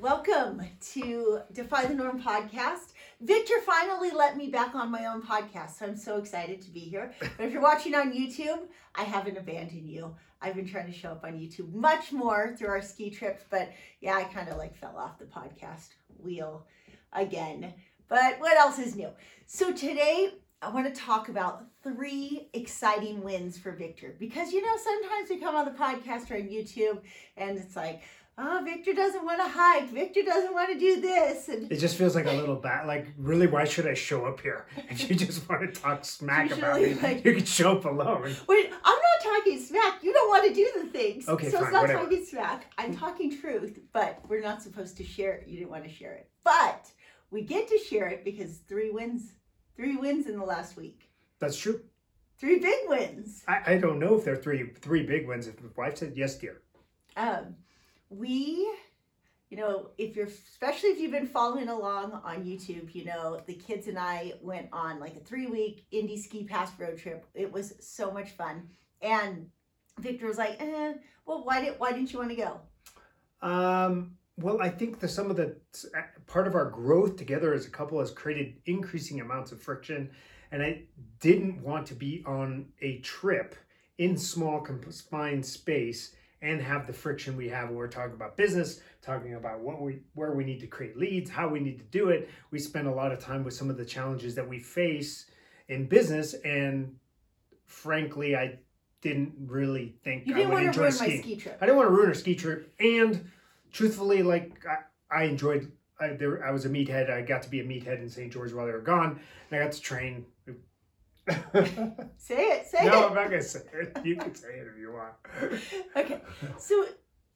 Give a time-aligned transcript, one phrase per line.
[0.00, 0.62] Welcome
[0.92, 2.92] to Defy the Norm podcast.
[3.20, 6.78] Victor finally let me back on my own podcast, so I'm so excited to be
[6.78, 7.12] here.
[7.18, 8.60] But if you're watching on YouTube,
[8.94, 10.14] I haven't abandoned you.
[10.40, 13.72] I've been trying to show up on YouTube much more through our ski trips, but
[14.00, 16.64] yeah, I kind of like fell off the podcast wheel
[17.12, 17.74] again.
[18.06, 19.10] But what else is new?
[19.46, 24.76] So today I want to talk about three exciting wins for Victor because you know
[24.76, 27.00] sometimes we come on the podcast or on YouTube
[27.36, 28.02] and it's like,
[28.38, 29.90] oh, Victor doesn't want to hike.
[29.90, 31.48] Victor doesn't want to do this.
[31.48, 32.86] And It just feels like a little bad.
[32.86, 34.66] Like, really, why should I show up here?
[34.90, 38.34] If you just want to talk smack about me, like- you can show up alone.
[38.46, 40.02] wait, I'm not talking smack.
[40.02, 41.28] You don't want to do the things.
[41.28, 42.02] Okay, so fine, it's not whatever.
[42.04, 42.72] talking smack.
[42.78, 45.48] I'm talking truth, but we're not supposed to share it.
[45.48, 46.88] You didn't want to share it, but
[47.30, 49.32] we get to share it because three wins,
[49.76, 51.80] three wins in the last week, That's true.
[52.38, 53.42] three big wins.
[53.48, 55.46] I, I don't know if they're three three big wins.
[55.48, 56.62] If my wife said yes, dear.
[57.16, 57.56] um,
[58.10, 58.70] we
[59.50, 63.54] you know if you're especially if you've been following along on youtube you know the
[63.54, 67.26] kids and i went on like a three week Indy ski pass road trip.
[67.34, 68.68] It was so much fun.
[69.00, 69.48] And
[69.98, 70.94] victor was like eh,
[71.26, 72.60] well why did why didn't you want to go?
[73.40, 75.56] Um, well, I think the some of the
[76.26, 80.10] part of our growth together as a couple has created increasing amounts of friction,
[80.50, 80.82] and I
[81.20, 83.54] didn't want to be on a trip
[83.98, 88.80] in small confined space and have the friction we have when we're talking about business,
[89.02, 92.10] talking about what we where we need to create leads, how we need to do
[92.10, 92.28] it.
[92.50, 95.26] We spend a lot of time with some of the challenges that we face
[95.68, 96.96] in business, and
[97.66, 98.58] frankly, I
[99.00, 101.66] didn't really think you I didn't would want to enjoy ruin my ski trip I
[101.66, 103.30] didn't want to ruin our ski trip, and
[103.72, 105.72] truthfully, like I, I enjoyed.
[106.00, 107.10] I, there, I was a meathead.
[107.10, 108.32] I got to be a meathead in St.
[108.32, 109.18] George while they were gone,
[109.50, 110.24] and I got to train.
[111.28, 112.90] No, say it say it.
[112.90, 113.98] No, I'm not gonna say it.
[114.04, 115.14] You can say it if you want.
[115.96, 116.20] okay
[116.58, 116.86] so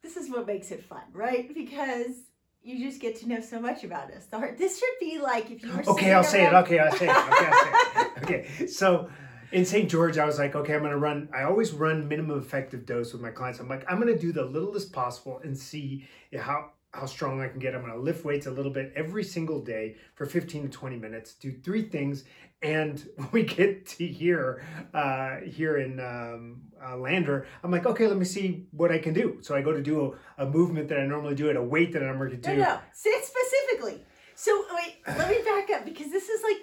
[0.03, 2.17] this is what makes it fun right because
[2.63, 4.27] you just get to know so much about us
[4.57, 6.53] this should be like if you were Okay, I'll say it.
[6.53, 7.11] Okay, I'll say it.
[7.11, 8.09] Okay, I'll say it.
[8.23, 9.11] Okay, so
[9.53, 9.91] in St.
[9.91, 11.29] George, I was like, okay, I'm gonna run.
[11.35, 13.61] I always run minimum effective dose with my clients.
[13.61, 16.07] I'm like, I'm gonna do the littlest possible and see
[16.37, 17.75] how how strong I can get.
[17.75, 21.35] I'm gonna lift weights a little bit every single day for 15 to 20 minutes.
[21.35, 22.25] Do three things,
[22.63, 24.65] and we get to here,
[24.95, 29.15] uh, here in um, uh, Lander, I'm like, okay, let me see what I can
[29.15, 29.39] do.
[29.41, 31.93] So I go to do a, a movement that I normally do at a weight
[31.93, 32.57] that I'm going to do.
[32.57, 32.79] No, no.
[32.93, 34.05] Say specifically.
[34.35, 36.59] So wait, let me back up because this is like,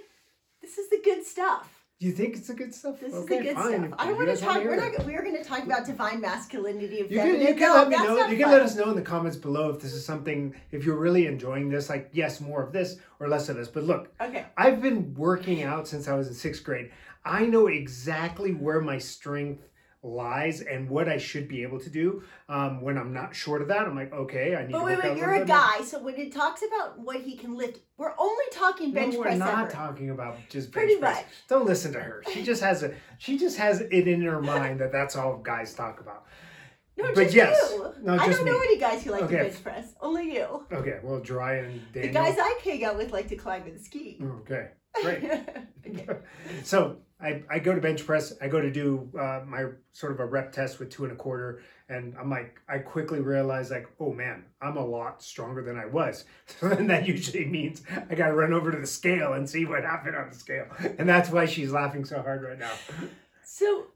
[0.61, 1.78] this is the good stuff.
[2.01, 3.01] You think it's the good stuff?
[3.01, 3.87] This okay, is the good fine.
[3.87, 3.99] stuff.
[3.99, 4.63] I don't want to talk.
[4.63, 5.05] We're not.
[5.05, 7.97] We're going to talk about divine masculinity of You can, you can no, let me
[7.97, 8.15] know.
[8.27, 8.51] You can fun.
[8.53, 11.69] let us know in the comments below if this is something, if you're really enjoying
[11.69, 13.67] this, like, yes, more of this or less of this.
[13.67, 14.45] But look, Okay.
[14.55, 16.89] I've been working out since I was in sixth grade.
[17.25, 19.67] I know exactly where my strength
[20.01, 22.23] lies and what I should be able to do.
[22.47, 25.03] Um, when I'm not short of that, I'm like, okay, I need But to wait,
[25.03, 25.17] wait.
[25.17, 25.57] You're a bit more.
[25.57, 29.19] guy, so when it talks about what he can lift, we're only talking bench no,
[29.19, 29.37] we're press.
[29.39, 29.71] not ever.
[29.71, 31.25] talking about just Pretty bench press.
[31.49, 32.23] Don't listen to her.
[32.33, 35.73] She just has a she just has it in her mind that that's all guys
[35.73, 36.25] talk about.
[36.99, 37.71] No, But just yes.
[37.71, 37.93] you.
[38.03, 39.37] No, I don't know any guys who like Okay.
[39.37, 39.93] to bench press.
[40.01, 40.65] Only you.
[40.71, 44.21] Okay, well, Dry and The guys I hang out with like to climb and ski.
[44.41, 44.67] Okay,
[45.03, 45.23] great.
[45.87, 46.07] okay.
[46.63, 48.33] so I, I go to bench press.
[48.41, 51.15] I go to do uh, my sort of a rep test with two and a
[51.15, 55.77] quarter, and I'm like, I quickly realize like, oh man, I'm a lot stronger than
[55.77, 56.25] I was.
[56.59, 59.65] So then that usually means I got to run over to the scale and see
[59.65, 60.67] what happened on the scale,
[60.97, 62.71] and that's why she's laughing so hard right now.
[63.43, 63.87] So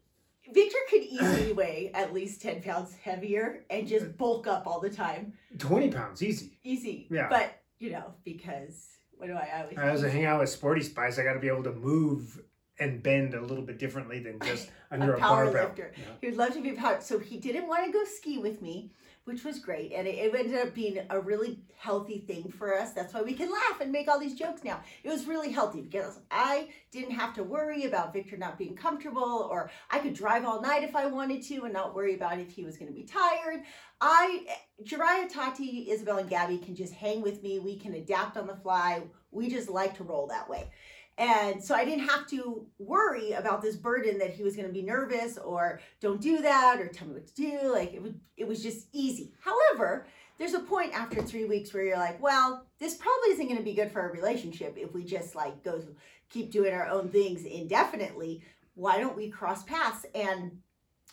[0.51, 4.89] Victor could easily weigh at least 10 pounds heavier and just bulk up all the
[4.89, 5.33] time.
[5.57, 6.57] Twenty pounds, easy.
[6.63, 7.07] Easy.
[7.09, 7.27] Yeah.
[7.29, 8.87] But, you know, because
[9.17, 11.47] what do I always As I hang out with Sporty Spice, I got to be
[11.47, 12.41] able to move
[12.79, 15.67] and bend a little bit differently than just under a a, power barbell.
[15.67, 15.93] lifter.
[15.95, 16.03] Yeah.
[16.21, 16.99] He would love to be a power.
[17.01, 18.91] So he didn't want to go ski with me,
[19.25, 19.93] which was great.
[19.93, 22.91] And it, it ended up being a really healthy thing for us.
[22.93, 24.81] That's why we can laugh and make all these jokes now.
[25.03, 29.47] It was really healthy because I didn't have to worry about Victor not being comfortable,
[29.49, 32.51] or I could drive all night if I wanted to and not worry about if
[32.51, 33.63] he was going to be tired.
[34.01, 34.45] I,
[34.83, 37.59] Jariah, Tati, Isabel, and Gabby can just hang with me.
[37.59, 39.03] We can adapt on the fly.
[39.31, 40.69] We just like to roll that way.
[41.17, 44.73] And so I didn't have to worry about this burden that he was going to
[44.73, 47.71] be nervous or don't do that or tell me what to do.
[47.71, 49.31] Like it was, it was just easy.
[49.39, 50.07] However,
[50.37, 53.63] there's a point after three weeks where you're like, well, this probably isn't going to
[53.63, 55.81] be good for our relationship if we just like go
[56.29, 58.41] keep doing our own things indefinitely.
[58.73, 60.05] Why don't we cross paths?
[60.15, 60.59] And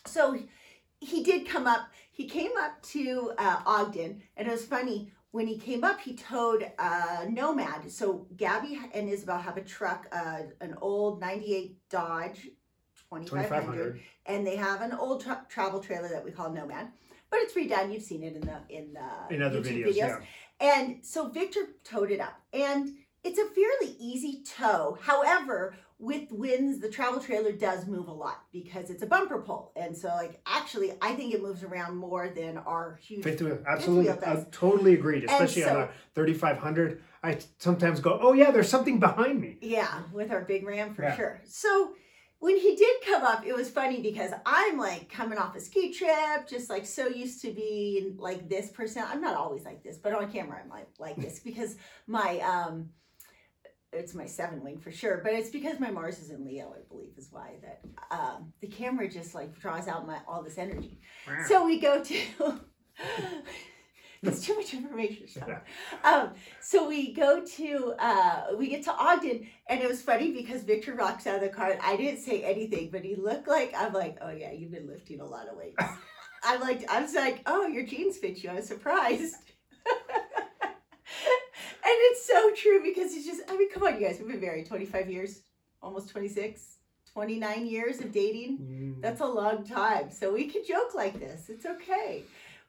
[0.07, 0.39] so
[0.99, 1.89] he did come up.
[2.11, 5.99] He came up to uh, Ogden, and it was funny when he came up.
[5.99, 7.91] He towed a Nomad.
[7.91, 12.49] So Gabby and Isabel have a truck, uh, an old '98 Dodge
[13.09, 14.01] 2500, 2500.
[14.27, 16.91] and they have an old tra- travel trailer that we call Nomad.
[17.29, 17.93] But it's redone.
[17.93, 20.19] You've seen it in the in the In other YouTube videos, yeah.
[20.59, 22.39] And so Victor towed it up.
[22.53, 22.89] And
[23.23, 24.97] it's a fairly easy tow.
[25.01, 29.71] However, with winds, the travel trailer does move a lot because it's a bumper pull.
[29.75, 33.23] And so, like, actually, I think it moves around more than our huge.
[33.23, 34.09] Fifth wheel, absolutely.
[34.09, 37.01] I totally agreed, especially so- on a 3500.
[37.23, 39.59] I sometimes go, oh, yeah, there's something behind me.
[39.61, 41.15] Yeah, with our big ram for Yeah.
[41.15, 41.41] sure.
[41.45, 41.93] So
[42.39, 45.93] when he did come up, it was funny because I'm like coming off a ski
[45.93, 49.03] trip, just like so used to being like this person.
[49.07, 51.75] I'm not always like this, but on camera I'm like like this because
[52.07, 52.89] my um
[53.93, 56.87] it's my seven wing for sure, but it's because my Mars is in Leo, I
[56.87, 60.99] believe, is why that um the camera just like draws out my all this energy.
[61.27, 61.43] Wow.
[61.47, 62.15] So we go to
[64.23, 65.43] it's too much information.
[66.03, 70.63] Um, so we go to uh, we get to Ogden, and it was funny because
[70.63, 71.71] Victor rocks out of the car.
[71.71, 74.87] And I didn't say anything, but he looked like I'm like, oh yeah, you've been
[74.87, 75.83] lifting a lot of weights.
[76.43, 78.49] I'm like, I was like, oh, your jeans fit you.
[78.49, 79.35] I was surprised.
[82.21, 84.67] It's so true because it's just, I mean, come on, you guys, we've been married
[84.67, 85.41] 25 years,
[85.81, 86.77] almost 26,
[87.13, 88.57] 29 years of dating.
[88.59, 89.01] Mm.
[89.01, 90.11] That's a long time.
[90.11, 91.49] So we can joke like this.
[91.49, 92.23] It's okay.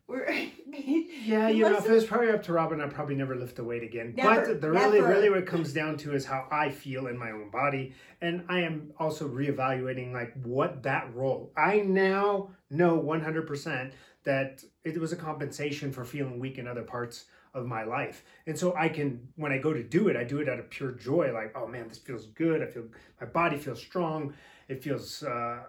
[0.09, 0.29] We're
[0.67, 3.65] Yeah, you know, if it was probably up to Robin, I'd probably never lift a
[3.65, 4.15] weight again.
[4.17, 5.13] Never, but the really, never.
[5.13, 7.95] really what it comes down to is how I feel in my own body.
[8.21, 11.53] And I am also reevaluating like what that role.
[11.57, 13.93] I now know 100%
[14.25, 18.25] that it was a compensation for feeling weak in other parts of my life.
[18.47, 20.71] And so I can, when I go to do it, I do it out of
[20.71, 21.33] pure joy.
[21.33, 22.63] Like, oh man, this feels good.
[22.63, 22.85] I feel,
[23.21, 24.35] my body feels strong.
[24.69, 25.65] It feels, uh,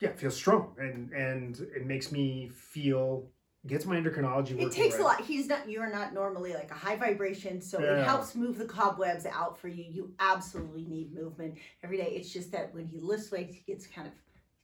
[0.00, 0.74] yeah, it feels strong.
[0.78, 3.26] And, and it makes me feel,
[3.66, 5.20] gets my endocrinology It takes a lot.
[5.20, 5.70] He's not.
[5.70, 9.68] You're not normally like a high vibration, so it helps move the cobwebs out for
[9.68, 9.84] you.
[9.88, 12.12] You absolutely need movement every day.
[12.16, 14.14] It's just that when he lifts weights, he gets kind of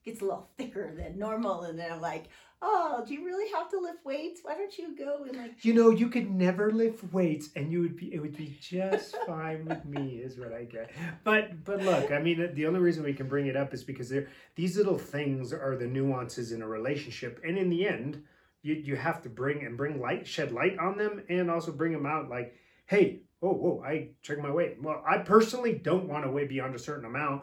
[0.05, 2.29] gets a little thicker than normal, and then I'm like,
[2.61, 4.41] oh, do you really have to lift weights?
[4.43, 5.65] Why don't you go and like?
[5.65, 9.17] You know, you could never lift weights, and you would be it would be just
[9.27, 10.91] fine with me, is what I get.
[11.25, 14.09] But but look, I mean, the only reason we can bring it up is because
[14.09, 18.23] they're these little things are the nuances in a relationship, and in the end,
[18.63, 21.93] you you have to bring and bring light, shed light on them, and also bring
[21.93, 22.29] them out.
[22.29, 22.55] Like,
[22.87, 24.77] hey, oh whoa, I check my weight.
[24.83, 27.43] Well, I personally don't want to weigh beyond a certain amount,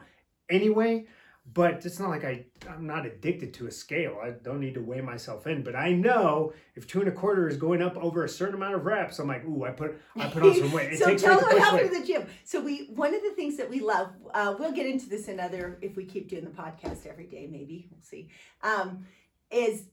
[0.50, 1.08] anyway.
[1.53, 4.18] But it's not like I, I'm not addicted to a scale.
[4.21, 5.63] I don't need to weigh myself in.
[5.63, 8.75] But I know if two and a quarter is going up over a certain amount
[8.75, 10.94] of reps, I'm like, ooh, I put I put on some weight.
[10.94, 12.27] It so takes tell to what happened to the gym.
[12.44, 14.09] So we one of the things that we love.
[14.33, 17.48] Uh, we'll get into this another if we keep doing the podcast every day.
[17.50, 18.30] Maybe we'll see.
[18.63, 19.06] Um,
[19.51, 19.86] is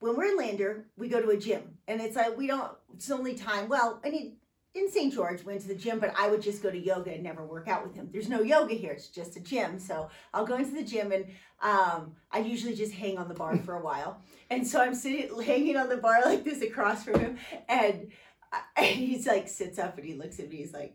[0.00, 2.72] when we're in Lander, we go to a gym, and it's like we don't.
[2.94, 3.68] It's only time.
[3.68, 4.36] Well, I mean,
[4.74, 5.12] in St.
[5.12, 7.66] George, went to the gym, but I would just go to yoga and never work
[7.68, 8.08] out with him.
[8.12, 9.78] There's no yoga here; it's just a gym.
[9.78, 11.26] So I'll go into the gym, and
[11.60, 14.20] um, I usually just hang on the bar for a while.
[14.48, 17.38] And so I'm sitting, hanging on the bar like this across from him,
[17.68, 18.10] and,
[18.52, 20.56] I- and he's like sits up and he looks at me.
[20.58, 20.94] He's like,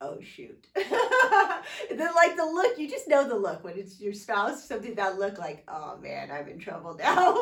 [0.00, 4.66] "Oh shoot!" then like the look, you just know the look when it's your spouse.
[4.66, 7.36] Something that look like, "Oh man, I'm in trouble now."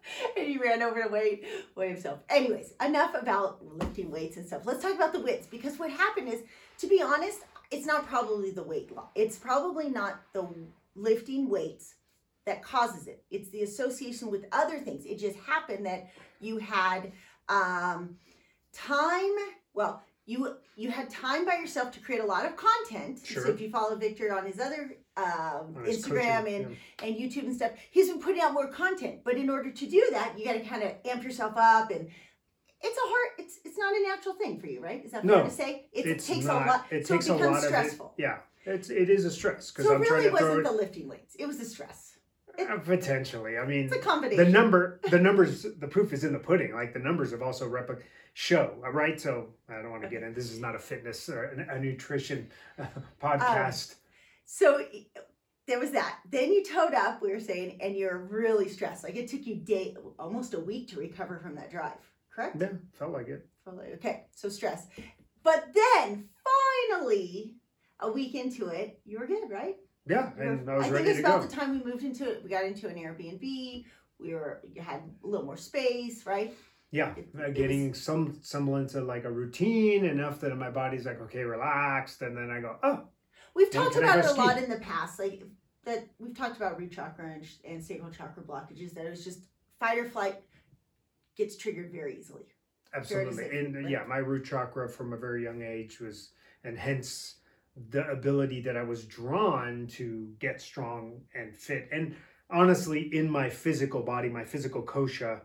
[0.36, 1.42] and he ran over to weigh
[1.74, 2.20] weigh himself.
[2.28, 4.62] Anyways, enough about lifting weights and stuff.
[4.64, 6.40] Let's talk about the weights because what happened is,
[6.78, 7.40] to be honest,
[7.70, 9.08] it's not probably the weight loss.
[9.14, 10.48] It's probably not the
[10.94, 11.94] lifting weights
[12.46, 13.22] that causes it.
[13.30, 15.04] It's the association with other things.
[15.04, 16.10] It just happened that
[16.40, 17.12] you had
[17.48, 18.16] um,
[18.72, 19.36] time.
[19.74, 23.20] Well, you you had time by yourself to create a lot of content.
[23.24, 23.44] Sure.
[23.44, 27.16] So if you follow Victor on his other um, On his Instagram coaching, and and
[27.16, 29.20] YouTube and stuff, he's been putting out more content.
[29.24, 32.08] But in order to do that, you got to kind of amp yourself up, and
[32.80, 33.28] it's a hard.
[33.38, 35.04] It's it's not a natural thing for you, right?
[35.04, 35.86] Is that fair No, to say?
[35.92, 36.62] It's it takes not.
[36.62, 36.86] a lot.
[36.90, 38.06] It so takes it a lot stressful.
[38.06, 38.22] of it.
[38.22, 40.66] Yeah, it's it is a stress because So I'm it trying really to throw wasn't
[40.66, 41.34] it the lifting weights.
[41.38, 42.09] It was the stress.
[42.68, 43.58] Uh, potentially.
[43.58, 44.44] I mean, It's a combination.
[44.44, 47.68] the number the numbers the proof is in the pudding like the numbers have also
[47.68, 48.02] replic
[48.34, 49.20] show right?
[49.20, 51.80] so i don't want to get in this is not a fitness or a, a
[51.80, 52.48] nutrition
[52.78, 52.86] uh,
[53.22, 53.96] podcast
[54.44, 54.84] So
[55.66, 56.18] there was that.
[56.28, 59.04] Then you towed up, we were saying, and you're really stressed.
[59.04, 62.02] Like it took you day almost a week to recover from that drive,
[62.34, 62.56] correct?
[62.60, 63.92] yeah felt like it Probably.
[63.94, 64.86] Okay, so stress.
[65.42, 66.28] But then
[66.90, 67.56] finally,
[68.00, 69.76] a week into it, you were good, right?
[70.10, 70.96] Yeah and i was ready to go.
[70.96, 72.42] I think it's to about go the time we moved into it.
[72.42, 73.84] We got into an Airbnb.
[74.18, 76.52] We were had a little more space, right?
[76.92, 81.06] yeah it- uh, it getting some semblance of like a routine enough that my body's
[81.06, 83.04] like okay relaxed and then i go oh
[83.54, 85.42] We've When talked can I about it a lot in the past, like
[85.84, 88.94] that we've talked about root chakra and, and sacral chakra blockages.
[88.94, 89.40] That it was just
[89.80, 90.36] fight or flight
[91.36, 92.44] gets triggered very easily.
[92.94, 93.88] absolutely say, and uh, right?
[93.90, 96.30] yeah my root chakra from a very young age was
[96.64, 97.39] and hence
[97.90, 102.14] the ability that i was drawn to get strong and fit and
[102.50, 105.40] honestly in my physical body my physical kosha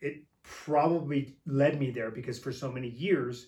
[0.00, 3.46] it probably led me there because for so many years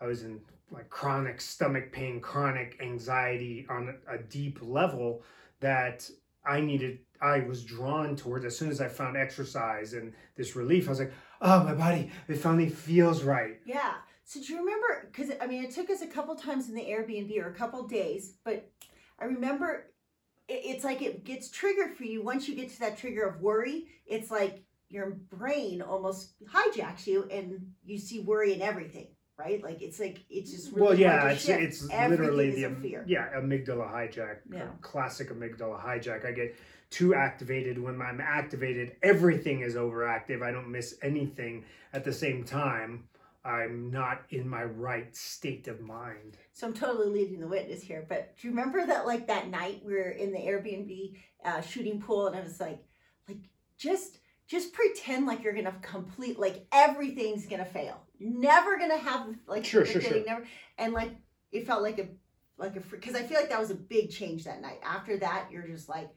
[0.00, 5.22] I was in like chronic stomach pain, chronic anxiety on a deep level
[5.60, 6.08] that
[6.46, 7.00] I needed.
[7.20, 10.86] I was drawn towards as soon as I found exercise and this relief.
[10.86, 13.58] I was like, oh, my body, it finally feels right.
[13.66, 13.94] Yeah.
[14.30, 15.08] So do you remember?
[15.10, 17.82] Because I mean, it took us a couple times in the Airbnb or a couple
[17.88, 18.70] days, but
[19.18, 19.86] I remember
[20.46, 23.40] it, it's like it gets triggered for you once you get to that trigger of
[23.40, 23.88] worry.
[24.06, 29.08] It's like your brain almost hijacks you, and you see worry in everything.
[29.36, 31.60] Right, like it's like it's just really well, yeah, it's shift.
[31.60, 33.04] it's Everything literally the fear.
[33.08, 34.68] yeah amygdala hijack, Yeah.
[34.80, 36.24] classic amygdala hijack.
[36.24, 36.54] I get
[36.90, 38.92] too activated when I'm activated.
[39.02, 40.40] Everything is overactive.
[40.42, 41.64] I don't miss anything.
[41.92, 43.08] At the same time,
[43.44, 46.36] I'm not in my right state of mind.
[46.52, 49.82] So I'm totally leading the witness here, but do you remember that like that night
[49.84, 52.84] we were in the Airbnb uh, shooting pool, and I was like,
[53.28, 53.38] like
[53.78, 59.64] just just pretend like you're gonna complete like everything's gonna fail, never gonna have like
[59.64, 60.22] Sure, sure, sure.
[60.26, 60.44] never,
[60.76, 61.12] and like
[61.50, 62.08] it felt like a
[62.58, 64.80] like a because I feel like that was a big change that night.
[64.84, 66.10] After that, you're just like,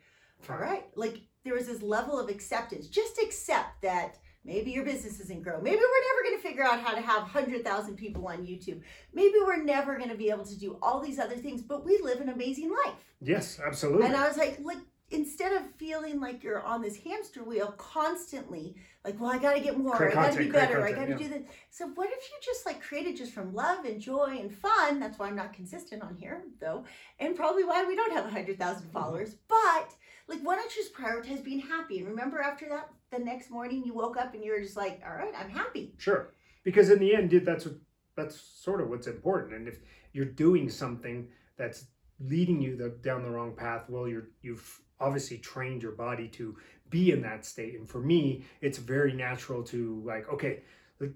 [0.50, 2.88] all right, like there was this level of acceptance.
[2.88, 5.62] Just accept that maybe your business isn't grow.
[5.62, 8.82] Maybe we're never going to figure out how to have 100,000 people on YouTube.
[9.14, 12.00] Maybe we're never going to be able to do all these other things, but we
[12.04, 12.96] live an amazing life.
[13.22, 14.06] Yes, absolutely.
[14.08, 14.78] And I was like, like
[15.12, 19.60] instead of feeling like you're on this hamster wheel constantly, like, well, I got to
[19.60, 21.44] get more, Create I got to be content, better, I got content, to do this.
[21.70, 25.00] So what if you just like created just from love and joy and fun?
[25.00, 26.84] That's why I'm not consistent on here, though,
[27.20, 28.92] and probably why we don't have 100,000 Mm-hmm.
[28.92, 29.36] followers.
[29.48, 29.94] But
[30.28, 32.00] like, why don't you just prioritize being happy?
[32.00, 35.02] And remember, after that, the next morning you woke up and you were just like,
[35.06, 35.94] all right, I'm happy.
[35.98, 36.34] Sure.
[36.64, 37.76] Because in the end, dude, that's what
[38.16, 39.54] that's sort of what's important.
[39.54, 39.80] And if
[40.14, 41.28] you're doing something
[41.58, 41.86] that's
[42.20, 46.56] leading you the, down the wrong path, well, you're you've obviously trained your body to
[46.90, 47.78] be in that state.
[47.78, 50.62] And for me, it's very natural to like, okay,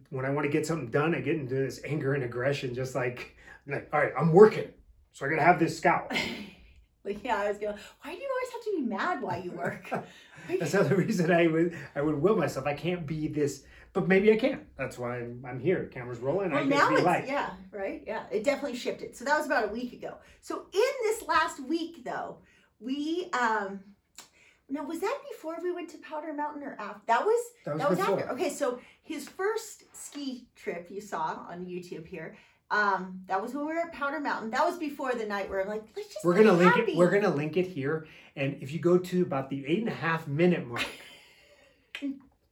[0.10, 2.96] when I want to get something done, I get into this anger and aggression, just
[2.96, 3.36] like,
[3.68, 4.70] like, all right, I'm working,
[5.14, 6.12] so I gotta have this scout.
[7.08, 9.52] like, yeah, I was going, why do you always have to be mad while you
[9.52, 9.90] work?
[10.60, 12.66] That's the other reason I would I would will myself.
[12.66, 14.66] I can't be this, but maybe I can.
[14.78, 15.90] That's why I'm, I'm here.
[15.94, 16.52] Camera's rolling.
[16.52, 17.28] Well, get now it's light.
[17.28, 18.24] yeah, right, yeah.
[18.32, 19.16] It definitely shifted.
[19.16, 20.16] So that was about a week ago.
[20.40, 22.38] So in this last week, though,
[22.80, 23.82] we um,
[24.70, 27.02] now was that before we went to Powder Mountain or after?
[27.08, 28.30] That was That was that was after.
[28.32, 32.38] Okay, so his first ski trip you saw on YouTube here.
[32.70, 34.50] Um, that was when we were at Powder Mountain.
[34.52, 36.92] That was before the night where I'm like, let's just We're gonna link happy.
[36.92, 36.98] it.
[36.98, 39.94] We're gonna link it here, and if you go to about the eight and a
[39.94, 40.86] half minute mark,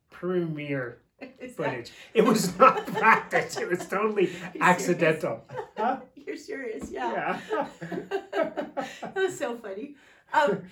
[0.10, 1.92] premiere Is that- footage.
[2.14, 3.58] It was not practice.
[3.58, 4.52] It was totally serious?
[4.62, 5.44] accidental.
[5.78, 6.00] Huh?
[6.16, 7.40] You're serious, yeah.
[7.52, 7.68] Yeah.
[7.82, 9.96] that was so funny.
[10.34, 10.64] Um,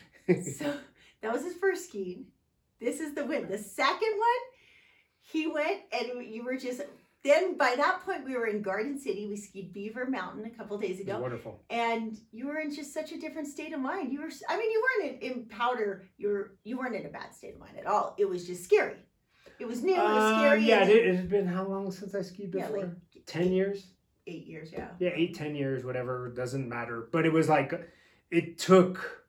[0.57, 0.73] so
[1.21, 2.25] that was his first skiing.
[2.79, 3.47] This is the win.
[3.50, 4.41] The second one,
[5.21, 6.81] he went and you were just.
[7.24, 9.27] Then by that point we were in Garden City.
[9.27, 11.62] We skied Beaver Mountain a couple days ago, Wonderful.
[11.70, 14.12] and you were in just such a different state of mind.
[14.12, 14.30] You were.
[14.50, 16.03] I mean, you weren't in, in powder.
[16.18, 16.56] You were.
[16.65, 18.13] You weren't in a bad state of mind at all.
[18.18, 18.98] It was just scary.
[19.60, 19.94] It was new.
[19.94, 20.63] It was Uh, scary.
[20.65, 22.77] yeah, it, it has been how long since I skied before?
[22.77, 23.88] Yeah, like ten years.
[24.27, 24.72] eight years.
[24.74, 24.89] Yeah.
[25.00, 26.30] Yeah, eight, ten years, whatever.
[26.36, 27.08] Doesn't matter.
[27.12, 27.74] But it was like,
[28.32, 29.24] it took.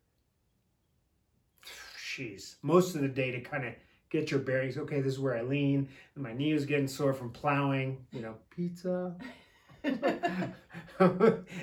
[1.96, 3.74] Jeez, most of the day to kind of
[4.10, 4.76] get your bearings.
[4.78, 5.88] Okay, this is where I lean.
[6.16, 8.06] My knee was getting sore from plowing.
[8.12, 9.16] You know, pizza.
[9.84, 10.54] and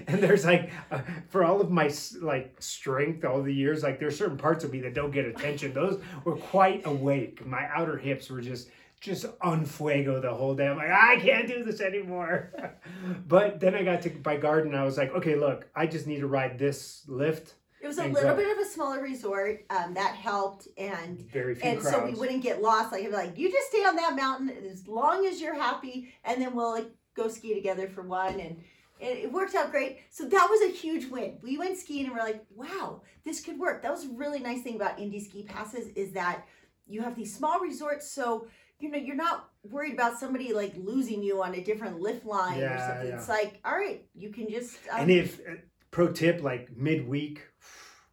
[0.08, 4.38] there's like uh, for all of my like strength all the years like there's certain
[4.38, 8.42] parts of me that don't get attention those were quite awake my outer hips were
[8.42, 8.70] just
[9.00, 12.54] just on fuego the whole day i'm like i can't do this anymore
[13.28, 16.20] but then i got to by garden i was like okay look i just need
[16.20, 18.38] to ride this lift It was a And little go.
[18.38, 19.66] bit of a smaller resort.
[19.70, 22.92] Um, that helped, and very few and crowds so we wouldn't get lost.
[22.92, 26.54] Like, like you just stay on that mountain as long as you're happy, and then
[26.56, 28.40] we'll like go ski together for one.
[28.40, 28.58] And
[29.00, 30.00] it, it worked out great.
[30.12, 31.38] So that was a huge win.
[31.42, 33.82] We went skiing, and we're like, wow, this could work.
[33.82, 36.46] That was a really nice thing about Indy ski passes is that
[36.88, 38.48] you have these small resorts, so
[38.80, 42.62] you know you're not worried about somebody like losing you on a different lift line
[42.62, 43.08] or something.
[43.08, 43.16] yeah.
[43.18, 45.54] It's like, all right, you can just um, and if uh,
[45.92, 47.42] pro tip like midweek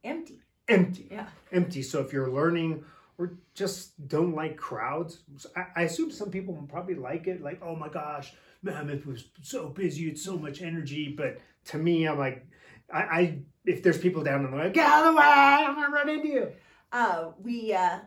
[0.04, 0.40] empty.
[0.68, 1.26] empty Yeah.
[1.52, 2.84] empty so if you're learning
[3.16, 5.22] or just don't like crowds
[5.56, 8.32] I, I assume some people probably like it like oh my gosh
[8.62, 12.46] man it was so busy it's so much energy but to me i'm like
[12.92, 15.74] i, I if there's people down in the way get out of the way i'm
[15.74, 16.52] gonna run into you
[16.90, 17.98] uh, we uh,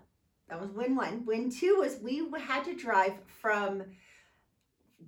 [0.49, 1.23] that was win one.
[1.25, 3.83] Win two was we had to drive from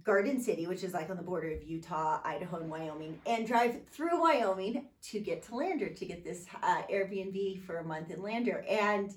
[0.03, 3.79] Garden City, which is like on the border of Utah, Idaho, and Wyoming, and drive
[3.91, 8.21] through Wyoming to get to Lander to get this uh, Airbnb for a month in
[8.21, 8.65] Lander.
[8.69, 9.13] And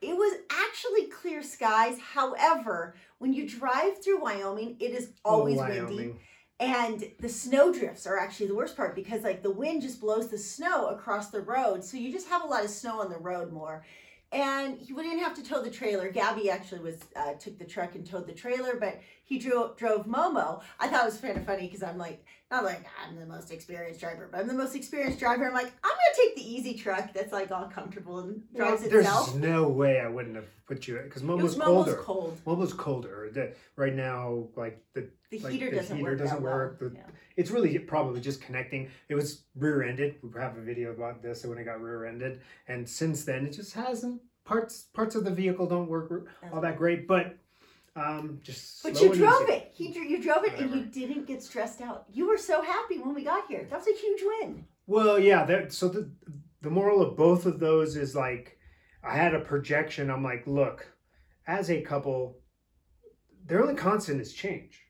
[0.00, 1.98] it was actually clear skies.
[1.98, 6.14] However, when you drive through Wyoming, it is always Oh, windy.
[6.60, 10.28] And the snow drifts are actually the worst part because like the wind just blows
[10.28, 11.82] the snow across the road.
[11.84, 13.84] So you just have a lot of snow on the road more.
[14.34, 16.10] And he wouldn't have to tow the trailer.
[16.10, 20.06] Gabby actually was uh, took the truck and towed the trailer, but he drove drove
[20.06, 20.60] Momo.
[20.80, 23.52] I thought it was kind of funny because I'm like, not like I'm the most
[23.52, 25.46] experienced driver, but I'm the most experienced driver.
[25.46, 29.04] I'm like, I'm gonna take the easy truck that's like all comfortable and drives There's
[29.06, 29.26] itself.
[29.30, 31.92] There's no way I wouldn't have put you because It Momo's was colder.
[31.92, 32.40] Momo's cold.
[32.44, 33.30] Momo's colder.
[33.32, 36.18] The, right now, like the The Like, heater the doesn't heater work.
[36.18, 36.74] doesn't that well.
[36.80, 37.02] the- Yeah.
[37.36, 38.88] It's really probably just connecting.
[39.08, 40.16] It was rear-ended.
[40.22, 43.74] We have a video about this when it got rear-ended, and since then it just
[43.74, 44.20] hasn't.
[44.44, 47.36] Parts parts of the vehicle don't work all that great, but
[47.96, 48.82] um, just.
[48.82, 49.52] But you drove easy.
[49.52, 49.70] it.
[49.72, 52.04] He you drove it and you didn't get stressed out.
[52.12, 53.66] You were so happy when we got here.
[53.70, 54.66] That was a huge win.
[54.86, 55.44] Well, yeah.
[55.44, 56.10] That so the
[56.60, 58.58] the moral of both of those is like
[59.02, 60.10] I had a projection.
[60.10, 60.86] I'm like, look,
[61.46, 62.38] as a couple,
[63.46, 64.80] their only constant is change.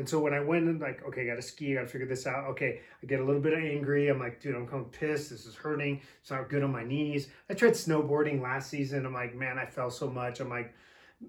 [0.00, 1.86] And so when I went and like, okay, I got to ski, I got to
[1.86, 2.46] figure this out.
[2.52, 4.08] Okay, I get a little bit angry.
[4.08, 5.28] I'm like, dude, I'm kind of pissed.
[5.28, 6.00] This is hurting.
[6.22, 7.28] It's not good on my knees.
[7.50, 9.04] I tried snowboarding last season.
[9.04, 10.40] I'm like, man, I fell so much.
[10.40, 10.72] I'm like,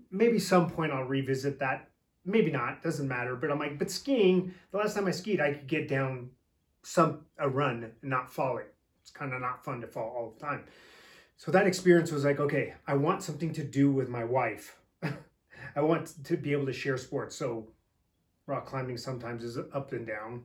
[0.10, 1.90] maybe some point I'll revisit that.
[2.24, 2.82] Maybe not.
[2.82, 3.36] Doesn't matter.
[3.36, 4.54] But I'm like, but skiing.
[4.72, 6.30] The last time I skied, I could get down
[6.82, 8.68] some a run not falling.
[9.02, 10.64] It's kind of not fun to fall all the time.
[11.36, 14.78] So that experience was like, okay, I want something to do with my wife.
[15.76, 17.36] I want to be able to share sports.
[17.36, 17.68] So
[18.52, 20.44] rock climbing sometimes is up and down.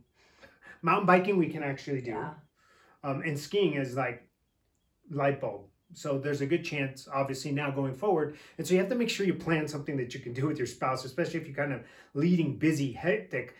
[0.82, 2.12] Mountain biking we can actually do.
[2.12, 2.34] Yeah.
[3.02, 4.26] Um, and skiing is like
[5.10, 5.62] light bulb.
[5.92, 8.36] So there's a good chance, obviously, now going forward.
[8.58, 10.58] And so you have to make sure you plan something that you can do with
[10.58, 11.82] your spouse, especially if you're kind of
[12.14, 13.54] leading busy, hectic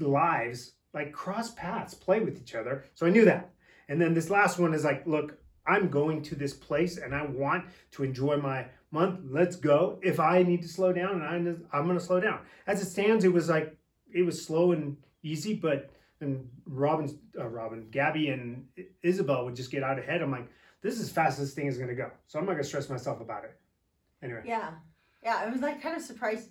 [0.00, 0.72] lives.
[0.92, 2.84] Like cross paths, play with each other.
[2.94, 3.50] So I knew that.
[3.88, 7.24] And then this last one is like, look, I'm going to this place and I
[7.24, 9.20] want to enjoy my month.
[9.28, 9.98] Let's go.
[10.02, 12.38] If I need to slow down, and I'm, I'm going to slow down.
[12.66, 13.76] As it stands, it was like
[14.14, 19.56] it was slow and easy, but and Robin's uh, Robin, Gabby, and I- Isabel would
[19.56, 20.22] just get out ahead.
[20.22, 20.48] I'm like,
[20.80, 22.10] this is as fast as this thing is going to go.
[22.28, 23.58] So I'm not going to stress myself about it.
[24.22, 24.70] Anyway, Yeah.
[25.22, 25.36] Yeah.
[25.36, 26.48] I was like kind of surprised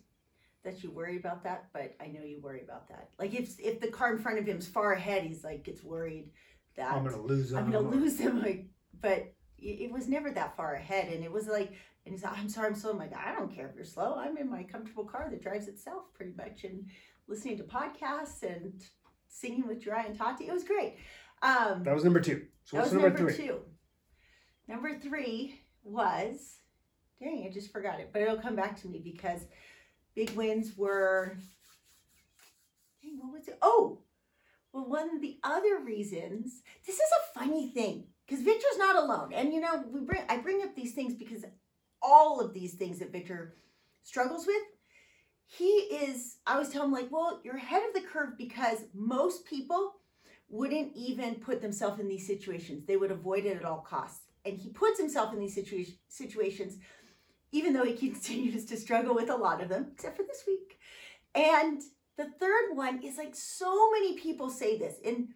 [0.63, 3.09] that you worry about that, but I know you worry about that.
[3.17, 5.83] Like if if the car in front of him is far ahead, he's like gets
[5.83, 6.29] worried
[6.75, 7.57] that I'm going to lose him.
[7.57, 8.41] I'm gonna lose him.
[8.41, 8.67] Like,
[9.01, 9.32] but
[9.63, 11.73] it was never that far ahead, and it was like,
[12.05, 12.91] and he's like, I'm sorry, I'm slow.
[12.91, 14.15] I'm like, I don't care if you're slow.
[14.17, 16.85] I'm in my comfortable car that drives itself, pretty much, and
[17.27, 18.83] listening to podcasts and
[19.27, 20.47] singing with Dry and Tati.
[20.47, 20.97] It was great.
[21.41, 22.43] Um, That was number two.
[22.65, 23.45] So that was number, number three?
[23.45, 23.59] two.
[24.67, 26.59] Number three was,
[27.19, 29.41] dang, I just forgot it, but it'll come back to me because
[30.15, 31.37] big wins were,
[33.01, 33.57] dang, what was it?
[33.61, 33.99] Oh,
[34.71, 39.33] well, one of the other reasons, this is a funny thing because Victor's not alone.
[39.33, 41.43] And you know, we bring I bring up these things because
[42.01, 43.55] all of these things that Victor
[44.03, 44.61] struggles with,
[45.45, 49.45] he is, I always tell him, like, well, you're ahead of the curve because most
[49.45, 49.93] people
[50.49, 52.85] wouldn't even put themselves in these situations.
[52.85, 54.25] They would avoid it at all costs.
[54.45, 56.77] And he puts himself in these situa- situations,
[57.51, 60.77] even though he continues to struggle with a lot of them, except for this week.
[61.33, 61.81] And
[62.17, 65.27] the third one is like so many people say this, and I'm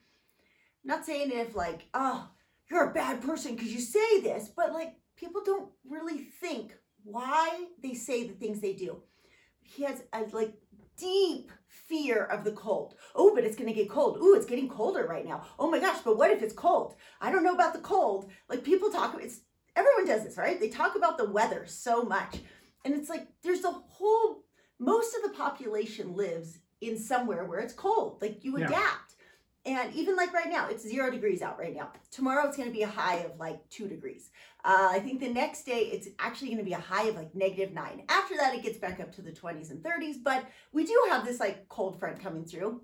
[0.83, 2.29] not saying if like, oh,
[2.69, 7.65] you're a bad person because you say this, but like people don't really think why
[7.81, 9.01] they say the things they do.
[9.61, 10.53] He has a like
[10.97, 12.95] deep fear of the cold.
[13.15, 14.17] Oh, but it's gonna get cold.
[14.21, 15.43] Ooh, it's getting colder right now.
[15.59, 16.95] Oh my gosh, but what if it's cold?
[17.21, 18.29] I don't know about the cold.
[18.49, 19.41] Like people talk, it's
[19.75, 20.59] everyone does this, right?
[20.59, 22.39] They talk about the weather so much.
[22.83, 24.43] And it's like there's a whole
[24.79, 28.21] most of the population lives in somewhere where it's cold.
[28.21, 28.67] Like you Yeah.
[28.67, 29.15] adapt.
[29.67, 31.91] And even like right now, it's zero degrees out right now.
[32.09, 34.29] Tomorrow it's going to be a high of like two degrees.
[34.63, 37.35] Uh, I think the next day it's actually going to be a high of like
[37.35, 38.03] negative nine.
[38.07, 40.15] After that, it gets back up to the 20s and 30s.
[40.23, 42.81] But we do have this like cold front coming through.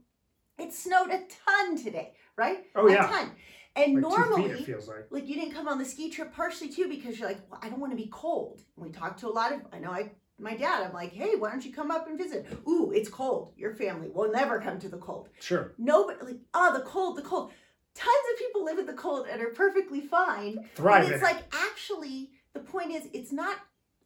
[0.59, 2.65] It snowed a ton today, right?
[2.75, 3.05] Oh, yeah.
[3.05, 3.31] a ton.
[3.75, 5.07] And Like feet, normally, it feels like.
[5.09, 7.69] like you didn't come on the ski trip partially too because you're like, well, I
[7.69, 8.61] don't want to be cold.
[8.75, 10.11] And we talked to a lot of, I know I,
[10.43, 12.45] my dad, I'm like, hey, why don't you come up and visit?
[12.67, 13.53] Ooh, it's cold.
[13.57, 15.29] Your family will never come to the cold.
[15.39, 15.73] Sure.
[15.77, 17.51] Nobody, like, oh, the cold, the cold.
[17.95, 20.65] Tons of people live in the cold and are perfectly fine.
[20.75, 23.57] Thrive But it's like actually, the point is, it's not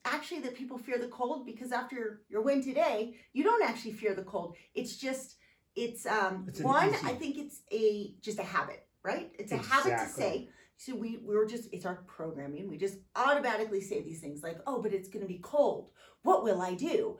[0.06, 4.13] actually that people fear the cold because after your win today, you don't actually fear
[4.13, 4.56] the cold.
[4.76, 5.36] It's just,
[5.76, 6.89] it's um It's one.
[6.89, 9.32] easy- I think it's a just a habit, right?
[9.39, 10.50] It's a habit to say.
[10.77, 12.69] So we we were just it's our programming.
[12.69, 15.89] We just automatically say these things like, oh, but it's going to be cold.
[16.23, 17.17] What will I do?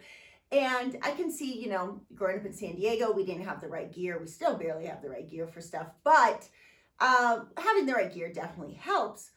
[0.52, 3.68] And I can see, you know, growing up in San Diego, we didn't have the
[3.68, 4.18] right gear.
[4.20, 6.48] We still barely have the right gear for stuff, but
[7.00, 9.32] um, having the right gear definitely helps.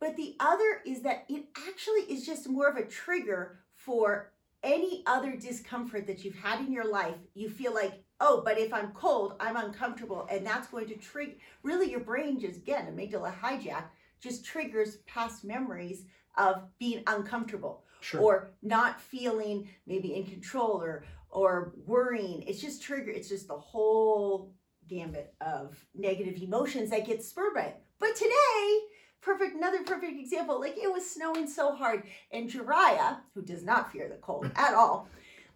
[0.00, 5.02] But the other is that it actually is just more of a trigger for any
[5.06, 7.16] other discomfort that you've had in your life.
[7.34, 10.26] You feel like, oh, but if I'm cold, I'm uncomfortable.
[10.30, 13.84] And that's going to trigger, really, your brain just, again, amygdala hijack,
[14.20, 16.04] just triggers past memories
[16.36, 18.20] of being uncomfortable Sure.
[18.20, 23.56] or not feeling maybe in control or or worrying it's just trigger it's just the
[23.56, 24.52] whole
[24.86, 28.78] gambit of negative emotions that get spurred by it but today
[29.22, 33.90] perfect another perfect example like it was snowing so hard and Jariah who does not
[33.90, 35.08] fear the cold at all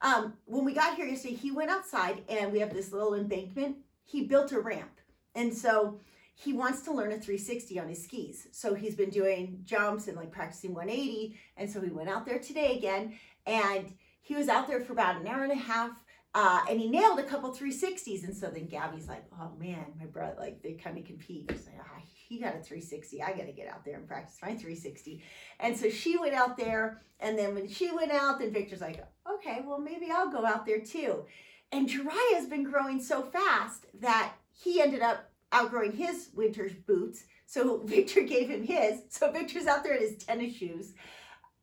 [0.03, 3.77] um, when we got here yesterday he went outside and we have this little embankment
[4.05, 5.01] he built a ramp
[5.35, 5.99] and so
[6.43, 8.49] he wants to learn a 360 on his skis.
[8.51, 11.39] So he's been doing jumps and like practicing 180.
[11.59, 13.15] And so he went out there today again
[13.47, 15.91] and he was out there for about an hour and a half.
[16.35, 18.25] Uh, and he nailed a couple 360s.
[18.25, 21.51] And so then Gabby's like, oh man, my brother, like they kind of compete.
[21.51, 23.23] She's like, ah, he got a 360.
[23.23, 25.21] I got to get out there and practice my 360.
[25.59, 27.03] And so she went out there.
[27.19, 30.65] And then when she went out, then Victor's like, okay, well, maybe I'll go out
[30.65, 31.25] there too.
[31.73, 37.25] And Jariah's been growing so fast that he ended up outgrowing his winter's boots.
[37.47, 39.01] So Victor gave him his.
[39.09, 40.93] So Victor's out there in his tennis shoes.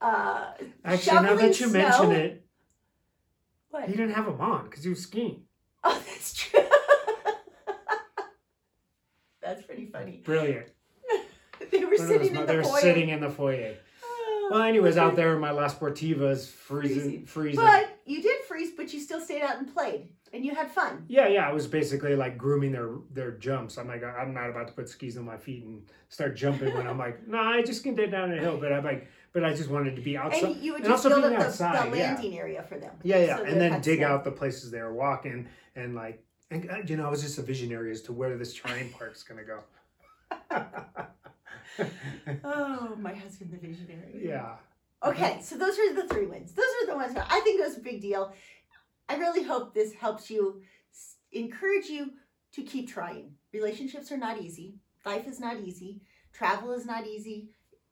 [0.02, 0.52] Uh,
[0.84, 2.46] Actually, now that you mention it,
[3.70, 3.88] what?
[3.88, 5.44] he didn't have them on because he was skiing.
[5.86, 6.60] Oh, that's true.
[9.42, 10.22] that's pretty funny.
[10.24, 10.68] Brilliant.
[11.72, 12.80] They were One sitting in they the were foyer.
[12.82, 13.74] sitting in the foyer.
[14.04, 17.26] Oh, Well, anyways, out there in my La Sportivas, freezing, Freezing.
[17.26, 17.66] freezing.
[17.66, 21.04] But you did freeze, but you still stayed out and played, and you had fun.
[21.08, 23.78] Yeah, yeah, I was basically like grooming their their jumps.
[23.78, 26.86] I'm like, I'm not about to put skis on my feet and start jumping when
[26.88, 28.58] I'm like, no, I just can get down a hill.
[28.58, 30.44] But I'm like, but I just wanted to be outside.
[30.44, 32.14] And you would and just also build up the, outside, the yeah.
[32.14, 32.94] landing area for them.
[33.04, 36.70] Yeah, yeah, so and then dig out the places they were walking and like, and
[36.70, 39.44] uh, you know, I was just a visionary as to where this terrain park's gonna
[39.44, 39.60] go.
[42.44, 44.22] Oh, my husband, the visionary.
[44.26, 44.56] yeah,
[45.04, 46.54] Okay, so those are the three wins.
[46.54, 48.34] Those are the ones that I think it was a big deal.
[49.08, 50.62] I really hope this helps you
[51.32, 52.12] encourage you
[52.54, 53.32] to keep trying.
[53.54, 54.76] Relationships are not easy.
[55.06, 56.02] Life is not easy.
[56.34, 57.50] Travel is not easy.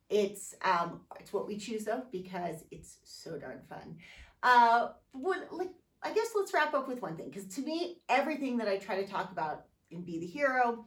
[0.10, 3.98] It's um it's what we choose though because it's so darn fun.
[4.44, 5.72] Uh what like
[6.04, 9.02] I guess let's wrap up with one thing because to me everything that I try
[9.02, 10.86] to talk about in Be the Hero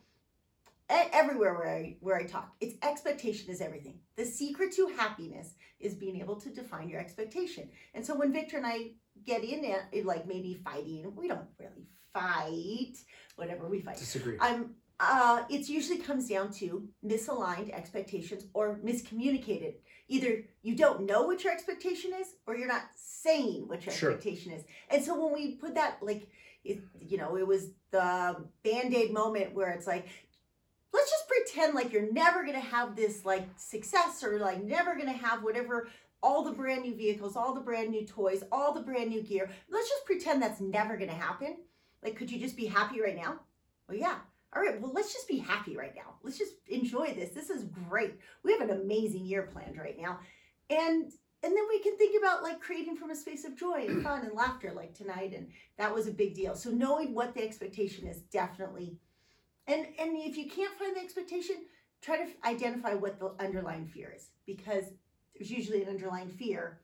[0.89, 3.99] everywhere where I where I talk it's expectation is everything.
[4.17, 7.69] The secret to happiness is being able to define your expectation.
[7.95, 8.93] And so when Victor and I
[9.25, 12.95] get in it, like maybe fighting, we don't really fight,
[13.37, 13.99] whatever we fight.
[13.99, 14.37] disagree.
[14.41, 19.75] I'm uh it usually comes down to misaligned expectations or miscommunicated.
[20.09, 24.11] Either you don't know what your expectation is or you're not saying what your Sure.
[24.13, 24.65] expectation is.
[24.91, 26.29] And so when we put that like
[26.65, 30.09] it you know, it was the band-aid moment where it's like
[30.93, 34.95] let's just pretend like you're never going to have this like success or like never
[34.95, 35.89] going to have whatever
[36.23, 39.49] all the brand new vehicles, all the brand new toys, all the brand new gear.
[39.71, 41.59] Let's just pretend that's never going to happen.
[42.03, 43.41] Like could you just be happy right now?
[43.89, 44.17] Well, yeah.
[44.57, 46.15] All right, well, let's just be happy right now.
[46.23, 47.31] Let's just enjoy this.
[47.31, 48.15] This is great.
[48.43, 50.21] We have an amazing year planned right now.
[50.71, 54.03] And and then we can think about like creating from a space of joy and
[54.03, 56.57] fun and laughter like tonight and that was a big deal.
[56.57, 58.99] So knowing what the expectation is definitely
[59.69, 61.57] and and if you can't find the expectation,
[62.03, 64.85] try to identify what the underlying fear is because
[65.35, 66.81] there's usually an underlying fear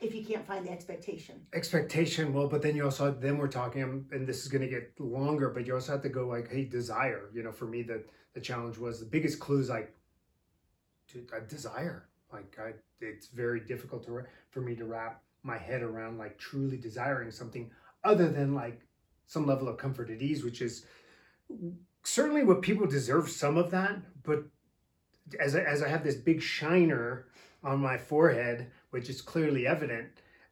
[0.00, 1.40] if you can't find the expectation.
[1.52, 4.68] expectation well but then you also then we're talking um, and this is going to
[4.68, 7.82] get longer but you also have to go like hey desire you know for me
[7.82, 8.02] the
[8.34, 9.94] the challenge was the biggest clue is like
[11.08, 15.82] to a desire like I, it's very difficult to, for me to wrap my head
[15.82, 17.70] around like truly desiring something
[18.04, 18.80] other than like
[19.26, 20.86] some level of comfort at ease which is
[22.02, 24.44] certainly what people deserve some of that but
[25.38, 27.26] as I, as I have this big shiner
[27.62, 30.08] on my forehead which is clearly evident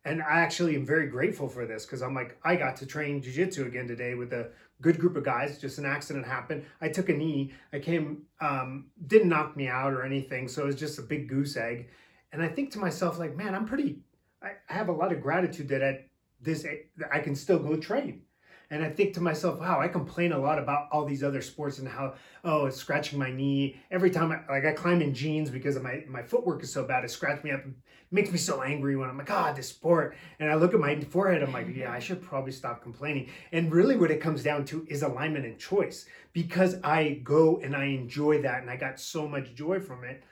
[0.09, 3.21] and I actually am very grateful for this because I'm like, I got to train
[3.21, 5.59] jujitsu again today with a good group of guys.
[5.59, 6.65] Just an accident happened.
[6.81, 7.53] I took a knee.
[7.75, 10.49] I came, um, didn't knock me out or anything.
[10.49, 11.91] So it was just a big goose egg.
[12.33, 13.99] And I think to myself, like, man, I'm pretty,
[14.43, 16.09] I, have a lot of gratitude that at
[16.41, 16.65] this,
[17.13, 18.23] I can still go train.
[18.71, 21.79] And I think to myself, wow, I complain a lot about all these other sports
[21.79, 23.81] and how, oh, it's scratching my knee.
[23.91, 27.03] Every time I, like I climb in jeans because my, my footwork is so bad,
[27.03, 27.75] it scratches me up and
[28.11, 30.17] makes me so angry when I'm like, ah, this sport.
[30.39, 33.31] And I look at my forehead, I'm like, yeah, I should probably stop complaining.
[33.53, 37.75] And really, what it comes down to is alignment and choice because I go and
[37.75, 40.25] I enjoy that and I got so much joy from it.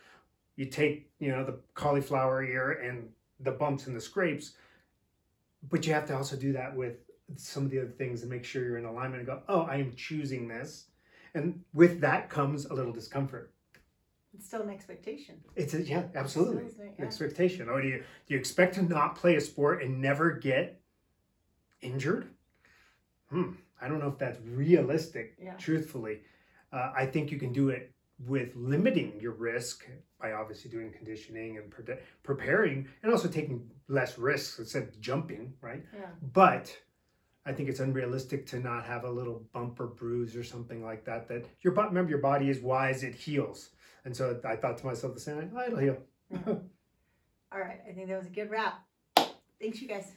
[0.57, 3.09] You take, you know, the cauliflower ear and
[3.41, 4.53] the bumps and the scrapes,
[5.71, 6.97] but you have to also do that with
[7.37, 9.77] some of the other things and make sure you're in alignment and go, oh, I
[9.77, 10.87] am choosing this.
[11.35, 13.53] And with that comes a little discomfort.
[14.35, 15.37] It's still an expectation.
[15.55, 16.65] It's a, yeah, absolutely.
[16.65, 17.05] An yeah.
[17.05, 17.69] expectation.
[17.71, 20.81] Oh, do you do you expect to not play a sport and never get
[21.81, 22.29] injured?
[23.31, 23.53] Hmm.
[23.81, 25.37] I don't know if that's realistic.
[25.43, 25.55] Yeah.
[25.55, 26.21] Truthfully,
[26.73, 27.93] uh, I think you can do it
[28.27, 29.87] with limiting your risk
[30.21, 35.55] by obviously doing conditioning and pre- preparing, and also taking less risks instead of jumping.
[35.61, 35.83] Right.
[35.95, 36.07] Yeah.
[36.33, 36.77] But
[37.47, 41.05] I think it's unrealistic to not have a little bump or bruise or something like
[41.05, 41.29] that.
[41.29, 43.71] That your body, remember, your body is wise; it heals.
[44.05, 45.51] And so I thought to myself the same.
[45.57, 45.99] Oh, it'll heal.
[46.47, 47.81] All right.
[47.89, 48.85] I think that was a good wrap.
[49.61, 50.13] Thanks, you guys.